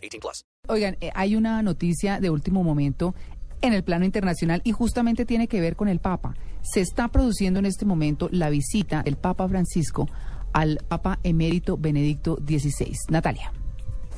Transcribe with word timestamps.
18 0.00 0.20
plus. 0.20 0.44
Oigan, 0.68 0.96
eh, 1.00 1.10
hay 1.14 1.36
una 1.36 1.62
noticia 1.62 2.20
de 2.20 2.30
último 2.30 2.62
momento 2.62 3.14
en 3.60 3.72
el 3.72 3.84
plano 3.84 4.04
internacional 4.04 4.60
y 4.64 4.72
justamente 4.72 5.26
tiene 5.26 5.48
que 5.48 5.60
ver 5.60 5.76
con 5.76 5.88
el 5.88 5.98
Papa. 5.98 6.34
Se 6.62 6.80
está 6.80 7.08
produciendo 7.08 7.58
en 7.58 7.66
este 7.66 7.84
momento 7.84 8.28
la 8.32 8.50
visita 8.50 9.02
del 9.02 9.16
Papa 9.16 9.48
Francisco 9.48 10.08
al 10.52 10.78
Papa 10.88 11.18
emérito 11.22 11.76
Benedicto 11.76 12.36
XVI. 12.36 12.96
Natalia. 13.08 13.52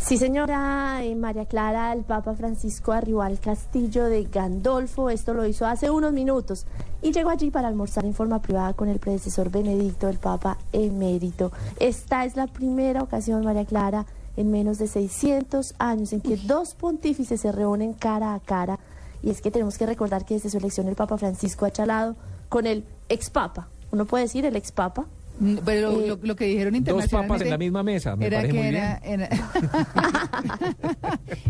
Sí, 0.00 0.18
señora 0.18 1.02
eh, 1.02 1.14
María 1.14 1.46
Clara, 1.46 1.90
el 1.94 2.02
Papa 2.04 2.34
Francisco 2.34 2.92
arribó 2.92 3.22
al 3.22 3.40
castillo 3.40 4.04
de 4.04 4.24
Gandolfo, 4.24 5.08
esto 5.08 5.32
lo 5.32 5.46
hizo 5.46 5.66
hace 5.66 5.90
unos 5.90 6.12
minutos, 6.12 6.66
y 7.00 7.12
llegó 7.12 7.30
allí 7.30 7.50
para 7.50 7.68
almorzar 7.68 8.04
en 8.04 8.12
forma 8.12 8.42
privada 8.42 8.74
con 8.74 8.90
el 8.90 8.98
predecesor 8.98 9.50
Benedicto, 9.50 10.10
el 10.10 10.18
Papa 10.18 10.58
emérito. 10.72 11.52
Esta 11.80 12.26
es 12.26 12.36
la 12.36 12.48
primera 12.48 13.02
ocasión, 13.02 13.46
María 13.46 13.64
Clara, 13.64 14.04
en 14.36 14.50
menos 14.50 14.78
de 14.78 14.86
600 14.88 15.74
años 15.78 16.12
en 16.12 16.20
que 16.20 16.36
dos 16.36 16.74
pontífices 16.74 17.40
se 17.40 17.52
reúnen 17.52 17.92
cara 17.92 18.34
a 18.34 18.40
cara, 18.40 18.78
y 19.22 19.30
es 19.30 19.40
que 19.40 19.50
tenemos 19.50 19.78
que 19.78 19.86
recordar 19.86 20.24
que 20.24 20.34
desde 20.34 20.50
su 20.50 20.58
elección 20.58 20.88
el 20.88 20.96
Papa 20.96 21.16
Francisco 21.18 21.64
ha 21.66 21.70
charlado 21.70 22.16
con 22.48 22.66
el 22.66 22.84
ex 23.08 23.30
Papa, 23.30 23.68
uno 23.92 24.04
puede 24.04 24.24
decir 24.24 24.44
el 24.44 24.56
ex 24.56 24.72
Papa, 24.72 25.06
Mm, 25.36 25.56
Pero 25.64 25.90
Eh, 26.00 26.06
lo, 26.06 26.18
lo 26.22 26.36
que 26.36 26.44
dijeron 26.44 26.74
Dos 26.74 26.78
internacionalmente... 26.78 27.28
papas 27.28 27.42
en 27.42 27.50
la 27.50 27.58
misma 27.58 27.82
mesa, 27.82 28.14
me 28.14 28.26
era 28.28 28.36
parece 28.38 28.52
que 28.52 28.58
muy 28.60 28.68
era, 28.68 29.00
bien. 29.04 29.20
era, 29.22 29.28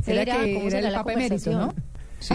Sí, 0.05 0.10
era 0.10 0.22
era, 0.22 0.34
que 0.42 0.55
¿cómo 0.55 0.68
era 0.68 0.78
el 0.88 0.94
Papa 0.94 1.12
emérito, 1.12 1.52
¿no? 1.52 1.74
Sí, 2.18 2.34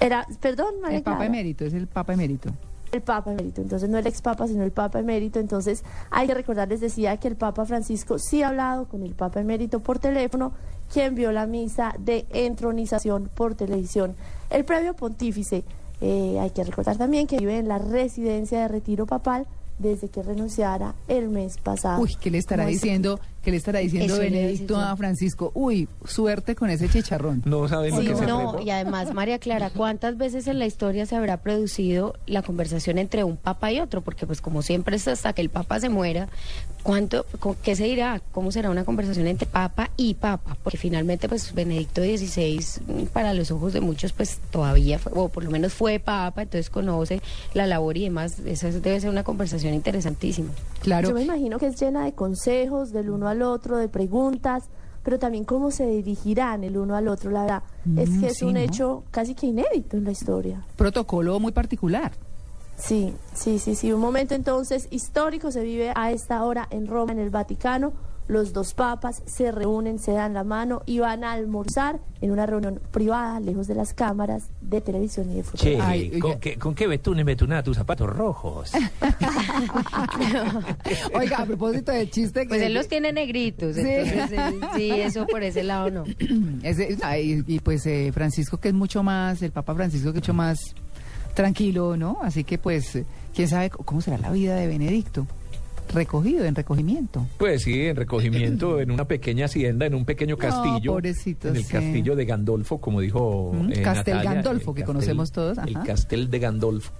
era, 0.00 0.26
perdón, 0.40 0.74
María 0.82 0.98
el 0.98 1.02
Papa 1.02 1.16
Clara. 1.16 1.26
emérito, 1.32 1.64
es 1.64 1.72
el 1.72 1.86
Papa 1.86 2.12
emérito. 2.12 2.50
El 2.92 3.00
Papa 3.00 3.32
emérito, 3.32 3.62
entonces 3.62 3.88
no 3.88 3.96
el 3.96 4.06
ex 4.06 4.20
Papa, 4.20 4.46
sino 4.46 4.62
el 4.64 4.70
Papa 4.70 4.98
emérito. 4.98 5.40
Entonces 5.40 5.82
hay 6.10 6.26
que 6.26 6.34
recordar, 6.34 6.68
les 6.68 6.82
decía 6.82 7.16
que 7.16 7.26
el 7.26 7.36
Papa 7.36 7.64
Francisco 7.64 8.18
sí 8.18 8.42
ha 8.42 8.48
hablado 8.48 8.86
con 8.86 9.02
el 9.02 9.14
Papa 9.14 9.40
emérito 9.40 9.80
por 9.80 9.98
teléfono, 9.98 10.52
quien 10.92 11.14
vio 11.14 11.32
la 11.32 11.46
misa 11.46 11.94
de 11.98 12.26
entronización 12.30 13.30
por 13.34 13.54
televisión. 13.54 14.14
El 14.50 14.66
previo 14.66 14.92
pontífice, 14.92 15.64
eh, 16.02 16.38
hay 16.38 16.50
que 16.50 16.64
recordar 16.64 16.98
también 16.98 17.26
que 17.26 17.38
vive 17.38 17.56
en 17.56 17.66
la 17.66 17.78
residencia 17.78 18.60
de 18.60 18.68
retiro 18.68 19.06
papal 19.06 19.46
desde 19.78 20.08
que 20.08 20.22
renunciara 20.22 20.94
el 21.08 21.30
mes 21.30 21.56
pasado. 21.56 22.02
Uy, 22.02 22.14
¿qué 22.20 22.30
le 22.30 22.36
estará 22.36 22.66
diciendo, 22.66 23.20
qué 23.42 23.50
le 23.50 23.56
estará 23.56 23.80
diciendo 23.80 24.14
Eso 24.14 24.22
Benedicto 24.22 24.76
a 24.76 24.96
Francisco? 24.96 25.50
Uy, 25.54 25.88
suerte 26.04 26.54
con 26.54 26.70
ese 26.70 26.88
chicharrón. 26.88 27.42
No 27.44 27.68
sabemos 27.68 28.00
Sí, 28.00 28.06
qué 28.06 28.14
se 28.16 28.26
No, 28.26 28.60
y 28.60 28.70
además, 28.70 29.12
María 29.14 29.38
Clara, 29.38 29.70
¿cuántas 29.70 30.16
veces 30.16 30.46
en 30.46 30.58
la 30.58 30.66
historia 30.66 31.06
se 31.06 31.16
habrá 31.16 31.36
producido 31.38 32.14
la 32.26 32.42
conversación 32.42 32.98
entre 32.98 33.24
un 33.24 33.36
papa 33.36 33.72
y 33.72 33.80
otro? 33.80 34.00
Porque 34.00 34.26
pues 34.26 34.40
como 34.40 34.62
siempre 34.62 34.96
es 34.96 35.06
hasta 35.08 35.32
que 35.32 35.42
el 35.42 35.48
papa 35.50 35.80
se 35.80 35.88
muera, 35.88 36.28
¿cuánto, 36.82 37.26
¿qué 37.62 37.76
se 37.76 37.84
dirá? 37.84 38.20
¿Cómo 38.32 38.50
será 38.52 38.70
una 38.70 38.84
conversación 38.84 39.26
entre 39.26 39.46
papa 39.46 39.90
y 39.96 40.14
papa? 40.14 40.56
Porque 40.62 40.78
finalmente 40.78 41.28
pues 41.28 41.52
Benedicto 41.54 42.02
XVI, 42.02 42.60
mm, 42.86 43.04
para 43.12 43.34
los 43.34 43.50
ojos 43.50 43.72
de 43.72 43.80
muchos, 43.80 44.12
pues 44.12 44.38
todavía, 44.50 44.98
fue, 44.98 45.12
o 45.14 45.28
por 45.28 45.44
lo 45.44 45.50
menos 45.50 45.72
fue 45.72 45.98
papa, 45.98 46.42
entonces 46.42 46.70
conoce 46.70 47.20
la 47.54 47.66
labor 47.66 47.96
y 47.96 48.04
demás. 48.04 48.38
Esa 48.40 48.68
es- 48.68 48.82
debe 48.82 49.00
ser 49.00 49.10
una 49.10 49.24
conversación 49.24 49.74
interesantísima. 49.74 50.50
Claro. 50.82 51.08
Yo 51.08 51.14
me 51.14 51.22
imagino 51.22 51.58
que 51.58 51.66
es 51.66 51.80
llena 51.80 52.04
de 52.04 52.12
consejos 52.12 52.92
del 52.92 53.10
uno 53.10 53.28
al 53.28 53.31
otro, 53.40 53.78
de 53.78 53.88
preguntas, 53.88 54.64
pero 55.02 55.18
también 55.18 55.44
cómo 55.44 55.70
se 55.70 55.86
dirigirán 55.86 56.62
el 56.64 56.76
uno 56.76 56.94
al 56.94 57.08
otro. 57.08 57.30
La 57.30 57.42
verdad 57.42 57.62
es 57.96 58.10
Mm, 58.10 58.20
que 58.20 58.26
es 58.26 58.36
sí, 58.38 58.44
un 58.44 58.54
¿no? 58.54 58.58
hecho 58.60 59.04
casi 59.10 59.34
que 59.34 59.46
inédito 59.46 59.96
en 59.96 60.04
la 60.04 60.10
historia. 60.10 60.66
Protocolo 60.76 61.40
muy 61.40 61.52
particular. 61.52 62.12
Sí, 62.76 63.14
sí, 63.32 63.58
sí, 63.58 63.74
sí. 63.74 63.92
Un 63.92 64.00
momento 64.00 64.34
entonces 64.34 64.88
histórico 64.90 65.50
se 65.52 65.62
vive 65.62 65.92
a 65.94 66.10
esta 66.10 66.44
hora 66.44 66.66
en 66.70 66.86
Roma, 66.86 67.12
en 67.12 67.20
el 67.20 67.30
Vaticano. 67.30 67.92
Los 68.28 68.52
dos 68.52 68.72
papas 68.74 69.22
se 69.26 69.50
reúnen, 69.52 69.98
se 69.98 70.12
dan 70.12 70.32
la 70.34 70.44
mano 70.44 70.82
y 70.86 71.00
van 71.00 71.24
a 71.24 71.32
almorzar 71.32 71.98
en 72.20 72.30
una 72.30 72.46
reunión 72.46 72.80
privada, 72.92 73.40
lejos 73.40 73.66
de 73.66 73.74
las 73.74 73.92
cámaras 73.94 74.44
de 74.60 74.80
televisión 74.80 75.30
y 75.30 75.34
de 75.34 75.42
fútbol. 75.42 75.60
Che, 75.60 75.80
Ay, 75.80 76.10
oiga. 76.14 76.20
¿con, 76.20 76.40
qué, 76.40 76.56
¿con 76.56 76.74
qué 76.74 76.86
betunes 76.86 77.24
betunada 77.26 77.62
tus 77.62 77.76
zapatos 77.76 78.08
rojos? 78.08 78.70
Oiga, 81.14 81.38
a 81.38 81.46
propósito 81.46 81.92
del 81.92 82.10
chiste 82.10 82.42
que... 82.42 82.48
Pues 82.48 82.62
él 82.62 82.74
los 82.74 82.88
tiene 82.88 83.12
negritos, 83.12 83.74
Sí. 83.74 83.82
entonces 83.84 84.32
él- 84.38 84.60
sí, 84.76 84.90
eso 85.00 85.26
por 85.26 85.42
ese 85.42 85.62
lado 85.62 85.90
no. 85.90 86.04
Ese- 86.62 86.96
ay, 87.02 87.42
y 87.46 87.60
pues 87.60 87.84
eh, 87.86 88.10
Francisco 88.12 88.58
que 88.58 88.68
es 88.68 88.74
mucho 88.74 89.02
más, 89.02 89.42
el 89.42 89.50
Papa 89.52 89.74
Francisco 89.74 90.12
que 90.12 90.18
es 90.18 90.22
mucho 90.22 90.34
más 90.34 90.58
tranquilo, 91.34 91.96
¿no? 91.96 92.18
Así 92.22 92.44
que 92.44 92.58
pues, 92.58 92.96
eh, 92.96 93.04
quién 93.34 93.48
sabe 93.48 93.70
cómo 93.70 94.00
será 94.00 94.18
la 94.18 94.30
vida 94.30 94.54
de 94.56 94.66
Benedicto. 94.66 95.26
Recogido, 95.92 96.44
en 96.44 96.54
recogimiento. 96.54 97.26
Pues 97.38 97.62
sí, 97.62 97.82
en 97.86 97.96
recogimiento, 97.96 98.80
en 98.80 98.90
una 98.90 99.04
pequeña 99.06 99.44
hacienda, 99.44 99.84
en 99.86 99.94
un 99.94 100.04
pequeño 100.04 100.36
castillo. 100.38 100.92
pobrecito, 100.92 101.48
En 101.48 101.56
el 101.56 101.64
sí. 101.64 101.72
castillo 101.72 102.16
de 102.16 102.24
Gandolfo, 102.24 102.80
como 102.80 103.00
dijo. 103.00 103.52
Mm, 103.52 103.72
eh, 103.72 103.82
Castel 103.82 104.14
Natalia, 104.16 104.34
Gandolfo, 104.34 104.74
que 104.74 104.82
castel- 104.82 104.86
conocemos 104.86 105.32
todos, 105.32 105.58
El 105.58 105.74
castel 105.82 106.30
de 106.30 106.38
Gandolfo. 106.38 106.92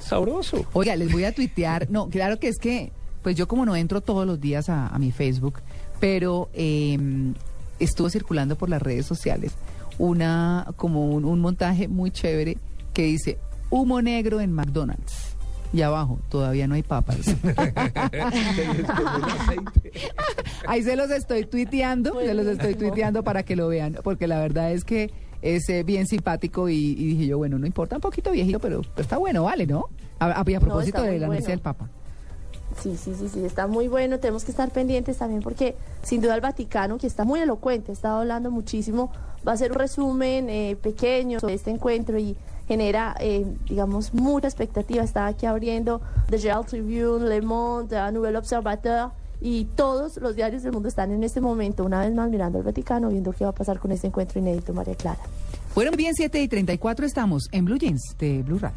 Sabroso. 0.00 0.66
Oiga, 0.72 0.96
les 0.96 1.10
voy 1.12 1.24
a 1.24 1.32
tuitear. 1.34 1.88
No, 1.90 2.08
claro 2.08 2.38
que 2.38 2.48
es 2.48 2.58
que, 2.58 2.92
pues 3.22 3.36
yo 3.36 3.46
como 3.48 3.64
no 3.64 3.76
entro 3.76 4.00
todos 4.00 4.26
los 4.26 4.40
días 4.40 4.68
a, 4.68 4.88
a 4.88 4.98
mi 4.98 5.12
Facebook, 5.12 5.60
pero 6.00 6.50
eh, 6.54 6.98
estuvo 7.78 8.10
circulando 8.10 8.56
por 8.56 8.68
las 8.68 8.82
redes 8.82 9.06
sociales 9.06 9.52
una 9.98 10.66
como 10.76 11.10
un, 11.10 11.24
un 11.24 11.40
montaje 11.40 11.86
muy 11.86 12.10
chévere 12.10 12.58
que 12.92 13.04
dice 13.04 13.38
humo 13.70 14.02
negro 14.02 14.40
en 14.40 14.52
McDonald's. 14.52 15.36
Y 15.72 15.80
abajo, 15.82 16.18
todavía 16.28 16.66
no 16.66 16.74
hay 16.74 16.82
papas. 16.82 17.16
Ahí 20.66 20.82
se 20.82 20.96
los 20.96 21.10
estoy 21.10 21.44
tuiteando, 21.46 22.20
se 22.20 22.34
los 22.34 22.46
estoy 22.46 22.74
tuiteando 22.74 23.22
para 23.24 23.42
que 23.42 23.56
lo 23.56 23.68
vean, 23.68 23.98
porque 24.02 24.26
la 24.26 24.38
verdad 24.40 24.72
es 24.72 24.84
que 24.84 25.10
es 25.40 25.68
eh, 25.68 25.82
bien 25.82 26.06
simpático 26.06 26.68
y, 26.68 26.74
y 26.76 27.06
dije 27.06 27.26
yo, 27.26 27.38
bueno, 27.38 27.58
no 27.58 27.66
importa, 27.66 27.96
un 27.96 28.00
poquito 28.02 28.30
viejito, 28.30 28.60
pero, 28.60 28.82
pero 28.82 29.02
está 29.02 29.16
bueno, 29.18 29.44
vale, 29.44 29.66
¿no? 29.66 29.86
A, 30.20 30.40
a- 30.40 30.44
y 30.50 30.54
a 30.54 30.60
propósito 30.60 30.98
está 30.98 31.10
de 31.10 31.18
la 31.18 31.26
bueno. 31.26 31.32
noticia 31.40 31.50
del 31.54 31.60
Papa. 31.60 31.88
Sí, 32.80 32.96
sí, 32.96 33.12
sí, 33.18 33.28
sí, 33.28 33.44
está 33.44 33.66
muy 33.66 33.88
bueno. 33.88 34.18
Tenemos 34.18 34.44
que 34.44 34.50
estar 34.50 34.70
pendientes 34.70 35.18
también 35.18 35.42
porque 35.42 35.74
sin 36.02 36.20
duda 36.22 36.34
el 36.36 36.40
Vaticano, 36.40 36.96
que 36.96 37.06
está 37.06 37.24
muy 37.24 37.40
elocuente, 37.40 37.90
ha 37.90 37.94
estado 37.94 38.20
hablando 38.20 38.50
muchísimo, 38.50 39.10
va 39.46 39.52
a 39.52 39.54
hacer 39.56 39.72
un 39.72 39.78
resumen 39.78 40.48
eh, 40.48 40.76
pequeño 40.80 41.38
sobre 41.40 41.54
este 41.54 41.70
encuentro 41.70 42.18
y 42.18 42.34
genera, 42.68 43.14
eh, 43.20 43.46
digamos, 43.68 44.14
mucha 44.14 44.48
expectativa. 44.48 45.02
Está 45.02 45.26
aquí 45.26 45.46
abriendo 45.46 46.00
The 46.30 46.36
Herald 46.36 46.66
Tribune, 46.66 47.28
Le 47.28 47.42
Monde, 47.42 47.88
The 47.88 48.12
Nouvel 48.12 48.36
Observateur 48.36 49.10
y 49.40 49.64
todos 49.64 50.18
los 50.18 50.36
diarios 50.36 50.62
del 50.62 50.72
mundo 50.72 50.88
están 50.88 51.10
en 51.10 51.24
este 51.24 51.40
momento, 51.40 51.84
una 51.84 52.00
vez 52.00 52.14
más, 52.14 52.30
mirando 52.30 52.58
al 52.58 52.64
Vaticano, 52.64 53.08
viendo 53.08 53.32
qué 53.32 53.44
va 53.44 53.50
a 53.50 53.54
pasar 53.54 53.80
con 53.80 53.90
este 53.90 54.06
encuentro 54.06 54.38
inédito, 54.38 54.72
María 54.72 54.94
Clara. 54.94 55.18
Bueno, 55.74 55.90
bien, 55.96 56.14
7 56.14 56.40
y 56.40 56.48
34 56.48 57.04
estamos 57.04 57.48
en 57.50 57.64
Blue 57.64 57.78
Jeans 57.78 58.14
de 58.18 58.42
Blue 58.42 58.58
Radio. 58.58 58.76